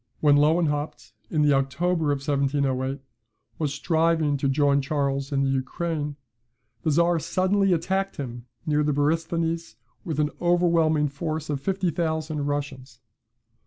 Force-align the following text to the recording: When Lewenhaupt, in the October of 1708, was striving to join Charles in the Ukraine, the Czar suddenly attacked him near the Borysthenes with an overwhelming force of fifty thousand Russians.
When 0.19 0.35
Lewenhaupt, 0.35 1.13
in 1.29 1.43
the 1.43 1.53
October 1.53 2.05
of 2.11 2.25
1708, 2.27 3.01
was 3.59 3.71
striving 3.71 4.35
to 4.37 4.49
join 4.49 4.81
Charles 4.81 5.31
in 5.31 5.43
the 5.43 5.51
Ukraine, 5.51 6.15
the 6.81 6.89
Czar 6.89 7.19
suddenly 7.19 7.71
attacked 7.71 8.17
him 8.17 8.47
near 8.65 8.81
the 8.81 8.93
Borysthenes 8.93 9.75
with 10.03 10.19
an 10.19 10.31
overwhelming 10.41 11.07
force 11.07 11.51
of 11.51 11.61
fifty 11.61 11.91
thousand 11.91 12.47
Russians. 12.47 12.99